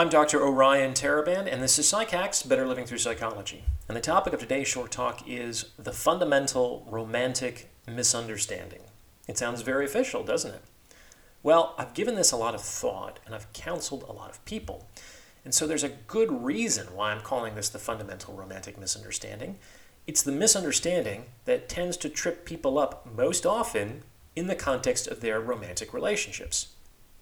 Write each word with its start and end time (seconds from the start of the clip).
I'm 0.00 0.08
Dr. 0.08 0.42
Orion 0.42 0.94
Taraban, 0.94 1.46
and 1.46 1.62
this 1.62 1.78
is 1.78 1.92
PsycHacks 1.92 2.48
Better 2.48 2.66
Living 2.66 2.86
Through 2.86 2.96
Psychology. 2.96 3.64
And 3.86 3.94
the 3.94 4.00
topic 4.00 4.32
of 4.32 4.40
today's 4.40 4.66
short 4.66 4.90
talk 4.90 5.28
is 5.28 5.66
the 5.78 5.92
fundamental 5.92 6.86
romantic 6.88 7.68
misunderstanding. 7.86 8.80
It 9.28 9.36
sounds 9.36 9.60
very 9.60 9.84
official, 9.84 10.24
doesn't 10.24 10.54
it? 10.54 10.62
Well, 11.42 11.74
I've 11.76 11.92
given 11.92 12.14
this 12.14 12.32
a 12.32 12.38
lot 12.38 12.54
of 12.54 12.62
thought, 12.62 13.20
and 13.26 13.34
I've 13.34 13.52
counseled 13.52 14.04
a 14.08 14.12
lot 14.12 14.30
of 14.30 14.42
people. 14.46 14.88
And 15.44 15.52
so 15.52 15.66
there's 15.66 15.84
a 15.84 15.90
good 15.90 16.32
reason 16.32 16.94
why 16.94 17.12
I'm 17.12 17.20
calling 17.20 17.54
this 17.54 17.68
the 17.68 17.78
fundamental 17.78 18.32
romantic 18.32 18.78
misunderstanding. 18.78 19.58
It's 20.06 20.22
the 20.22 20.32
misunderstanding 20.32 21.26
that 21.44 21.68
tends 21.68 21.98
to 21.98 22.08
trip 22.08 22.46
people 22.46 22.78
up 22.78 23.06
most 23.14 23.44
often 23.44 24.04
in 24.34 24.46
the 24.46 24.56
context 24.56 25.06
of 25.08 25.20
their 25.20 25.40
romantic 25.40 25.92
relationships. 25.92 26.68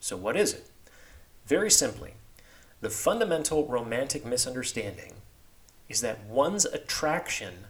So, 0.00 0.16
what 0.16 0.38
is 0.38 0.54
it? 0.54 0.70
Very 1.44 1.70
simply, 1.70 2.14
the 2.82 2.90
fundamental 2.90 3.64
romantic 3.68 4.26
misunderstanding 4.26 5.12
is 5.88 6.00
that 6.00 6.26
one's 6.26 6.64
attraction 6.64 7.66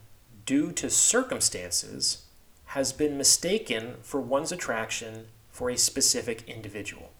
due 0.47 0.73
to 0.73 0.89
circumstances 0.89 2.25
has 2.66 2.95
been 2.95 3.19
mistaken 3.19 3.97
for 4.01 4.20
one's 4.23 4.51
attraction 4.51 5.27
for 5.51 5.69
a 5.69 5.77
specific 5.77 6.48
individual. 6.48 7.11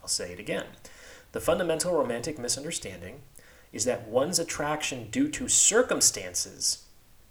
I'll 0.00 0.08
say 0.08 0.32
it 0.32 0.40
again. 0.40 0.64
The 1.32 1.40
fundamental 1.40 1.94
romantic 1.94 2.38
misunderstanding 2.38 3.20
is 3.74 3.84
that 3.84 4.08
one's 4.08 4.38
attraction 4.38 5.10
due 5.10 5.28
to 5.28 5.46
circumstances 5.46 6.86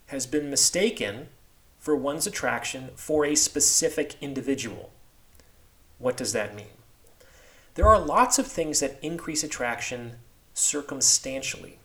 has 0.06 0.26
been 0.26 0.48
mistaken 0.48 1.26
for 1.80 1.96
one's 1.96 2.26
attraction 2.26 2.90
for 2.94 3.24
a 3.24 3.34
specific 3.34 4.14
individual. 4.20 4.92
What 5.98 6.16
does 6.16 6.32
that 6.34 6.54
mean? 6.54 6.83
There 7.74 7.88
are 7.88 7.98
lots 7.98 8.38
of 8.38 8.46
things 8.46 8.80
that 8.80 8.98
increase 9.02 9.42
attraction 9.42 10.16
circumstantially. 10.52 11.78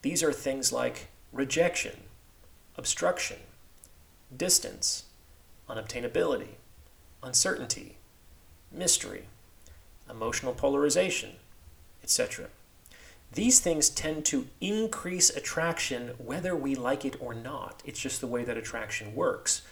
These 0.00 0.22
are 0.22 0.32
things 0.32 0.72
like 0.72 1.08
rejection, 1.32 2.04
obstruction, 2.76 3.38
distance, 4.34 5.04
unobtainability, 5.68 6.54
uncertainty, 7.22 7.96
mystery, 8.72 9.24
emotional 10.08 10.54
polarization, 10.54 11.32
etc. 12.02 12.46
These 13.32 13.60
things 13.60 13.90
tend 13.90 14.24
to 14.26 14.46
increase 14.62 15.28
attraction 15.28 16.14
whether 16.16 16.56
we 16.56 16.74
like 16.74 17.04
it 17.04 17.20
or 17.20 17.34
not. 17.34 17.82
It's 17.84 18.00
just 18.00 18.22
the 18.22 18.26
way 18.26 18.44
that 18.44 18.56
attraction 18.56 19.14
works. 19.14 19.62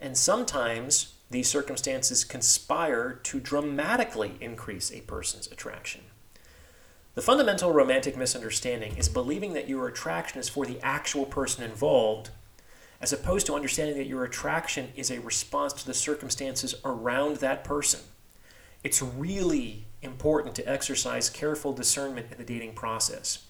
And 0.00 0.18
sometimes 0.18 1.13
these 1.30 1.48
circumstances 1.48 2.24
conspire 2.24 3.14
to 3.24 3.40
dramatically 3.40 4.36
increase 4.40 4.92
a 4.92 5.00
person's 5.02 5.46
attraction. 5.48 6.02
The 7.14 7.22
fundamental 7.22 7.72
romantic 7.72 8.16
misunderstanding 8.16 8.96
is 8.96 9.08
believing 9.08 9.52
that 9.52 9.68
your 9.68 9.86
attraction 9.86 10.40
is 10.40 10.48
for 10.48 10.66
the 10.66 10.80
actual 10.82 11.24
person 11.24 11.62
involved, 11.62 12.30
as 13.00 13.12
opposed 13.12 13.46
to 13.46 13.54
understanding 13.54 13.96
that 13.98 14.06
your 14.06 14.24
attraction 14.24 14.88
is 14.96 15.10
a 15.10 15.20
response 15.20 15.72
to 15.74 15.86
the 15.86 15.94
circumstances 15.94 16.74
around 16.84 17.36
that 17.36 17.62
person. 17.62 18.00
It's 18.82 19.00
really 19.00 19.86
important 20.02 20.54
to 20.56 20.68
exercise 20.68 21.30
careful 21.30 21.72
discernment 21.72 22.26
in 22.32 22.38
the 22.38 22.44
dating 22.44 22.74
process. 22.74 23.46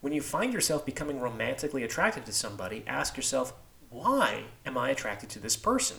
When 0.00 0.12
you 0.12 0.22
find 0.22 0.52
yourself 0.52 0.86
becoming 0.86 1.20
romantically 1.20 1.82
attracted 1.82 2.24
to 2.26 2.32
somebody, 2.32 2.84
ask 2.86 3.16
yourself, 3.16 3.52
why 3.90 4.44
am 4.64 4.78
I 4.78 4.90
attracted 4.90 5.28
to 5.30 5.38
this 5.40 5.56
person? 5.56 5.96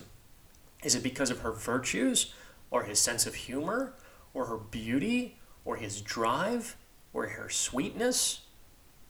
Is 0.83 0.95
it 0.95 1.03
because 1.03 1.29
of 1.29 1.39
her 1.39 1.51
virtues, 1.51 2.33
or 2.69 2.83
his 2.83 2.99
sense 2.99 3.25
of 3.25 3.35
humor, 3.35 3.93
or 4.33 4.45
her 4.45 4.57
beauty, 4.57 5.39
or 5.65 5.77
his 5.77 6.01
drive, 6.01 6.75
or 7.13 7.27
her 7.27 7.49
sweetness? 7.49 8.41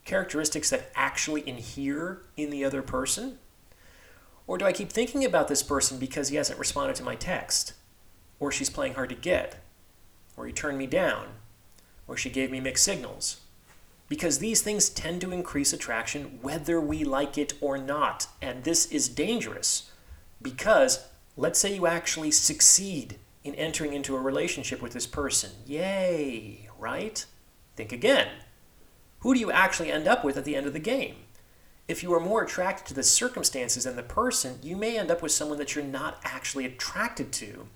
Characteristics 0.05 0.69
that 0.69 0.91
actually 0.95 1.47
inhere 1.47 2.21
in 2.37 2.49
the 2.49 2.63
other 2.63 2.81
person? 2.81 3.39
Or 4.47 4.57
do 4.57 4.65
I 4.65 4.71
keep 4.71 4.89
thinking 4.91 5.25
about 5.25 5.49
this 5.49 5.61
person 5.61 5.99
because 5.99 6.30
he 6.30 6.37
hasn't 6.37 6.59
responded 6.59 6.95
to 6.95 7.03
my 7.03 7.15
text? 7.15 7.73
Or 8.39 8.52
she's 8.52 8.69
playing 8.69 8.93
hard 8.93 9.09
to 9.09 9.15
get? 9.15 9.61
Or 10.37 10.45
he 10.47 10.53
turned 10.53 10.77
me 10.77 10.87
down? 10.87 11.27
Or 12.08 12.15
she 12.15 12.30
gave 12.30 12.49
me 12.49 12.61
mixed 12.61 12.86
signals? 12.86 13.42
Because 14.08 14.39
these 14.39 14.61
things 14.61 14.87
tend 14.87 15.19
to 15.21 15.33
increase 15.33 15.73
attraction 15.73 16.39
whether 16.42 16.80
we 16.80 17.03
like 17.03 17.37
it 17.37 17.53
or 17.59 17.77
not. 17.77 18.27
And 18.42 18.63
this 18.63 18.86
is 18.86 19.09
dangerous 19.09 19.92
because 20.42 21.05
let's 21.37 21.59
say 21.59 21.73
you 21.73 21.86
actually 21.86 22.31
succeed 22.31 23.17
in 23.43 23.55
entering 23.55 23.93
into 23.93 24.15
a 24.15 24.20
relationship 24.20 24.81
with 24.81 24.92
this 24.92 25.08
person. 25.08 25.52
Yay, 25.65 26.67
right? 26.77 27.25
Think 27.75 27.92
again. 27.92 28.27
Who 29.20 29.33
do 29.33 29.39
you 29.39 29.52
actually 29.52 29.92
end 29.92 30.08
up 30.08 30.25
with 30.25 30.36
at 30.36 30.45
the 30.45 30.55
end 30.55 30.65
of 30.65 30.73
the 30.73 30.80
game? 30.80 31.15
If 31.87 32.03
you 32.03 32.14
are 32.14 32.20
more 32.20 32.43
attracted 32.43 32.87
to 32.87 32.93
the 32.93 33.03
circumstances 33.03 33.86
than 33.86 33.95
the 33.95 34.03
person, 34.03 34.59
you 34.61 34.75
may 34.75 34.98
end 34.98 35.09
up 35.09 35.21
with 35.21 35.31
someone 35.31 35.58
that 35.59 35.73
you're 35.73 35.86
not 35.86 36.20
actually 36.23 36.65
attracted 36.65 37.31
to. 37.33 37.67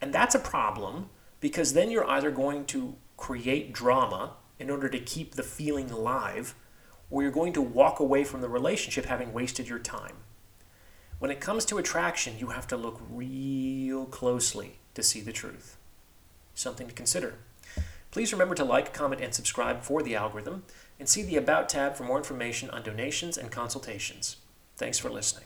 And 0.00 0.12
that's 0.12 0.34
a 0.34 0.40
problem 0.40 1.10
because 1.38 1.72
then 1.72 1.90
you're 1.90 2.08
either 2.08 2.30
going 2.30 2.64
to 2.66 2.96
create 3.16 3.72
drama 3.72 4.32
in 4.58 4.70
order 4.70 4.88
to 4.88 4.98
keep 4.98 5.34
the 5.34 5.42
feeling 5.42 5.90
alive, 5.90 6.54
or 7.10 7.22
you're 7.22 7.30
going 7.30 7.52
to 7.52 7.62
walk 7.62 8.00
away 8.00 8.24
from 8.24 8.40
the 8.40 8.48
relationship 8.48 9.04
having 9.04 9.32
wasted 9.32 9.68
your 9.68 9.78
time. 9.78 10.16
When 11.22 11.30
it 11.30 11.38
comes 11.38 11.64
to 11.66 11.78
attraction, 11.78 12.40
you 12.40 12.48
have 12.48 12.66
to 12.66 12.76
look 12.76 13.00
real 13.08 14.06
closely 14.06 14.80
to 14.94 15.04
see 15.04 15.20
the 15.20 15.30
truth. 15.30 15.76
Something 16.52 16.88
to 16.88 16.92
consider. 16.92 17.34
Please 18.10 18.32
remember 18.32 18.56
to 18.56 18.64
like, 18.64 18.92
comment, 18.92 19.20
and 19.20 19.32
subscribe 19.32 19.82
for 19.84 20.02
the 20.02 20.16
algorithm, 20.16 20.64
and 20.98 21.08
see 21.08 21.22
the 21.22 21.36
About 21.36 21.68
tab 21.68 21.94
for 21.94 22.02
more 22.02 22.18
information 22.18 22.70
on 22.70 22.82
donations 22.82 23.38
and 23.38 23.52
consultations. 23.52 24.38
Thanks 24.76 24.98
for 24.98 25.10
listening. 25.10 25.44